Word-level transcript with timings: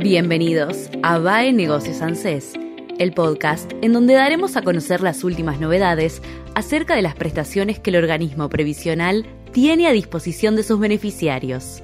Bienvenidos 0.00 0.90
a 1.02 1.18
VAE 1.18 1.52
Negocios 1.52 2.02
ANSES, 2.02 2.52
el 3.00 3.12
podcast 3.12 3.72
en 3.82 3.92
donde 3.92 4.14
daremos 4.14 4.56
a 4.56 4.62
conocer 4.62 5.00
las 5.00 5.24
últimas 5.24 5.58
novedades 5.58 6.22
acerca 6.54 6.94
de 6.94 7.02
las 7.02 7.16
prestaciones 7.16 7.80
que 7.80 7.90
el 7.90 7.96
organismo 7.96 8.48
previsional 8.48 9.26
tiene 9.50 9.88
a 9.88 9.92
disposición 9.92 10.54
de 10.54 10.62
sus 10.62 10.78
beneficiarios. 10.78 11.82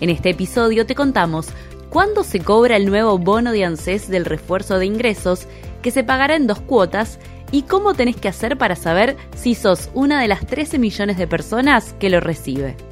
En 0.00 0.10
este 0.10 0.30
episodio 0.30 0.84
te 0.84 0.96
contamos 0.96 1.46
cuándo 1.90 2.24
se 2.24 2.40
cobra 2.40 2.74
el 2.74 2.86
nuevo 2.86 3.18
bono 3.18 3.52
de 3.52 3.64
ANSES 3.64 4.08
del 4.08 4.24
refuerzo 4.24 4.80
de 4.80 4.86
ingresos 4.86 5.46
que 5.80 5.92
se 5.92 6.02
pagará 6.02 6.34
en 6.34 6.48
dos 6.48 6.60
cuotas 6.60 7.20
y 7.52 7.62
cómo 7.62 7.94
tenés 7.94 8.16
que 8.16 8.26
hacer 8.26 8.58
para 8.58 8.74
saber 8.74 9.16
si 9.36 9.54
sos 9.54 9.90
una 9.94 10.20
de 10.20 10.26
las 10.26 10.44
13 10.44 10.80
millones 10.80 11.16
de 11.16 11.28
personas 11.28 11.94
que 12.00 12.10
lo 12.10 12.18
recibe. 12.18 12.87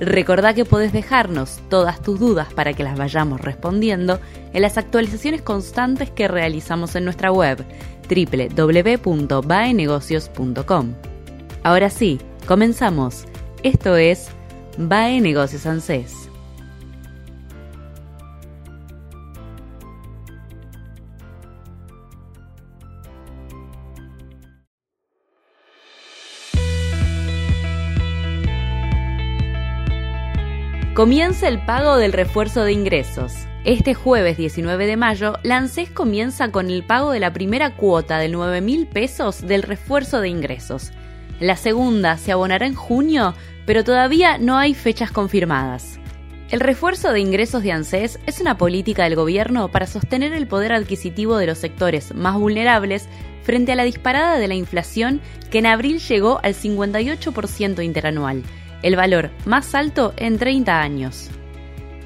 Recordá 0.00 0.54
que 0.54 0.64
podés 0.64 0.94
dejarnos 0.94 1.60
todas 1.68 2.00
tus 2.00 2.18
dudas 2.18 2.50
para 2.54 2.72
que 2.72 2.82
las 2.82 2.96
vayamos 2.96 3.38
respondiendo 3.40 4.18
en 4.54 4.62
las 4.62 4.78
actualizaciones 4.78 5.42
constantes 5.42 6.10
que 6.10 6.26
realizamos 6.26 6.96
en 6.96 7.04
nuestra 7.04 7.30
web 7.30 7.62
www.baenegocios.com. 8.08 10.94
Ahora 11.62 11.90
sí, 11.90 12.18
comenzamos. 12.46 13.26
Esto 13.62 13.96
es 13.96 14.28
Bae 14.78 15.20
Negocios 15.20 15.66
ANSES. 15.66 16.29
Comienza 31.00 31.48
el 31.48 31.64
pago 31.64 31.96
del 31.96 32.12
refuerzo 32.12 32.62
de 32.62 32.74
ingresos. 32.74 33.32
Este 33.64 33.94
jueves 33.94 34.36
19 34.36 34.86
de 34.86 34.98
mayo, 34.98 35.38
la 35.42 35.56
ANSES 35.56 35.88
comienza 35.88 36.52
con 36.52 36.68
el 36.68 36.84
pago 36.84 37.12
de 37.12 37.20
la 37.20 37.32
primera 37.32 37.74
cuota 37.74 38.18
de 38.18 38.28
9 38.28 38.60
mil 38.60 38.86
pesos 38.86 39.40
del 39.40 39.62
refuerzo 39.62 40.20
de 40.20 40.28
ingresos. 40.28 40.92
La 41.38 41.56
segunda 41.56 42.18
se 42.18 42.32
abonará 42.32 42.66
en 42.66 42.74
junio, 42.74 43.32
pero 43.64 43.82
todavía 43.82 44.36
no 44.36 44.58
hay 44.58 44.74
fechas 44.74 45.10
confirmadas. 45.10 45.98
El 46.50 46.60
refuerzo 46.60 47.14
de 47.14 47.20
ingresos 47.20 47.62
de 47.62 47.72
ANSES 47.72 48.18
es 48.26 48.42
una 48.42 48.58
política 48.58 49.04
del 49.04 49.16
gobierno 49.16 49.70
para 49.70 49.86
sostener 49.86 50.34
el 50.34 50.46
poder 50.46 50.74
adquisitivo 50.74 51.38
de 51.38 51.46
los 51.46 51.56
sectores 51.56 52.14
más 52.14 52.34
vulnerables 52.34 53.08
frente 53.42 53.72
a 53.72 53.76
la 53.76 53.84
disparada 53.84 54.38
de 54.38 54.48
la 54.48 54.54
inflación 54.54 55.22
que 55.50 55.60
en 55.60 55.66
abril 55.66 55.98
llegó 55.98 56.40
al 56.42 56.52
58% 56.52 57.82
interanual 57.82 58.42
el 58.82 58.96
valor 58.96 59.30
más 59.44 59.74
alto 59.74 60.14
en 60.16 60.38
30 60.38 60.80
años. 60.80 61.30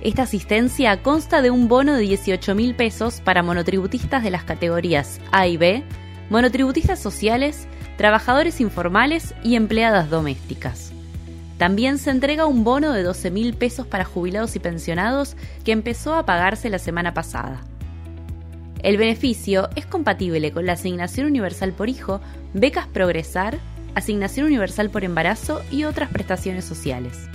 Esta 0.03 0.23
asistencia 0.23 1.03
consta 1.03 1.41
de 1.41 1.51
un 1.51 1.69
bono 1.69 1.95
de 1.95 2.03
18 2.03 2.55
mil 2.55 2.75
pesos 2.75 3.21
para 3.21 3.43
monotributistas 3.43 4.23
de 4.23 4.31
las 4.31 4.45
categorías 4.45 5.21
A 5.33 5.47
y 5.47 5.57
B, 5.57 5.83
monotributistas 6.31 7.01
sociales, 7.01 7.67
trabajadores 7.97 8.61
informales 8.61 9.35
y 9.43 9.57
empleadas 9.57 10.11
domésticas. 10.11 10.93
También 11.59 11.99
se 11.99 12.11
entrega 12.11 12.47
un 12.47 12.65
bono 12.65 12.93
de 12.93 13.03
12 13.03 13.31
mil 13.31 13.55
pesos 13.55 13.87
para 13.87 14.05
jubilados 14.05 14.57
y 14.57 14.59
pensionados 14.59 15.37
que 15.65 15.73
empezó 15.73 16.15
a 16.15 16.27
pagarse 16.27 16.69
la 16.69 16.79
semana 16.79 17.15
pasada. 17.15 17.63
El 18.83 18.99
beneficio 18.99 19.71
es 19.77 19.87
compatible 19.87 20.53
con 20.53 20.67
la 20.67 20.75
asignación 20.75 21.27
universal 21.27 21.73
por 21.73 21.89
hijo, 21.89 22.21
becas 22.53 22.87
Progresar, 22.87 23.59
asignación 23.95 24.47
universal 24.47 24.91
por 24.91 25.05
embarazo 25.05 25.63
y 25.71 25.85
otras 25.85 26.11
prestaciones 26.11 26.65
sociales. 26.65 27.29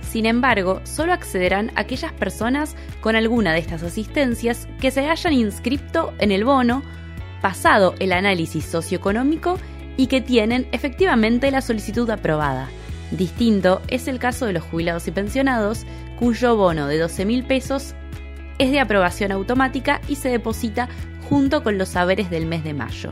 Sin 0.00 0.26
embargo, 0.26 0.80
solo 0.84 1.12
accederán 1.12 1.72
aquellas 1.74 2.12
personas 2.12 2.76
con 3.00 3.16
alguna 3.16 3.52
de 3.52 3.58
estas 3.58 3.82
asistencias 3.82 4.68
que 4.80 4.90
se 4.90 5.08
hayan 5.08 5.32
inscrito 5.32 6.14
en 6.18 6.30
el 6.30 6.44
bono, 6.44 6.82
pasado 7.42 7.94
el 7.98 8.12
análisis 8.12 8.64
socioeconómico 8.64 9.58
y 9.96 10.06
que 10.06 10.20
tienen 10.20 10.68
efectivamente 10.72 11.50
la 11.50 11.60
solicitud 11.60 12.08
aprobada. 12.08 12.68
Distinto 13.10 13.82
es 13.88 14.08
el 14.08 14.18
caso 14.18 14.46
de 14.46 14.52
los 14.52 14.64
jubilados 14.64 15.06
y 15.08 15.10
pensionados, 15.10 15.86
cuyo 16.18 16.56
bono 16.56 16.86
de 16.86 16.98
12 16.98 17.24
mil 17.24 17.44
pesos 17.44 17.94
es 18.58 18.70
de 18.70 18.80
aprobación 18.80 19.32
automática 19.32 20.00
y 20.08 20.16
se 20.16 20.28
deposita 20.28 20.88
junto 21.28 21.62
con 21.62 21.78
los 21.78 21.90
saberes 21.90 22.30
del 22.30 22.46
mes 22.46 22.64
de 22.64 22.74
mayo. 22.74 23.10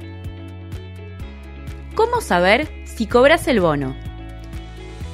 ¿Cómo 1.94 2.20
saber 2.20 2.68
si 2.94 3.06
cobras 3.06 3.48
el 3.48 3.60
bono. 3.60 3.96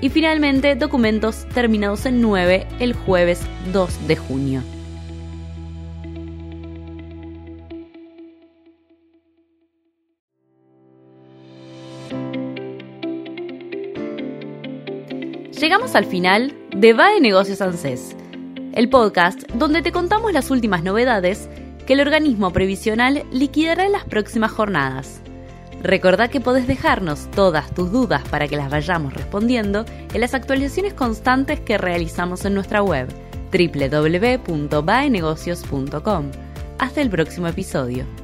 y 0.00 0.08
finalmente 0.10 0.74
documentos 0.74 1.46
terminados 1.54 2.06
en 2.06 2.20
9 2.20 2.66
el 2.78 2.92
jueves 2.92 3.40
2 3.72 4.06
de 4.06 4.16
junio. 4.16 4.73
Llegamos 15.60 15.94
al 15.94 16.04
final 16.04 16.52
de 16.76 16.92
Va 16.94 17.10
de 17.10 17.20
Negocios 17.20 17.60
ANSES, 17.60 18.16
el 18.72 18.88
podcast 18.88 19.40
donde 19.52 19.82
te 19.82 19.92
contamos 19.92 20.32
las 20.32 20.50
últimas 20.50 20.82
novedades 20.82 21.48
que 21.86 21.92
el 21.92 22.00
organismo 22.00 22.52
previsional 22.52 23.24
liquidará 23.30 23.86
en 23.86 23.92
las 23.92 24.04
próximas 24.04 24.50
jornadas. 24.50 25.20
Recordá 25.80 26.26
que 26.28 26.40
podés 26.40 26.66
dejarnos 26.66 27.30
todas 27.30 27.72
tus 27.72 27.92
dudas 27.92 28.26
para 28.28 28.48
que 28.48 28.56
las 28.56 28.68
vayamos 28.68 29.14
respondiendo 29.14 29.84
en 30.12 30.20
las 30.20 30.34
actualizaciones 30.34 30.92
constantes 30.92 31.60
que 31.60 31.78
realizamos 31.78 32.44
en 32.44 32.54
nuestra 32.54 32.82
web 32.82 33.06
www.baenegocios.com. 33.52 36.30
Hasta 36.78 37.00
el 37.00 37.10
próximo 37.10 37.46
episodio. 37.46 38.23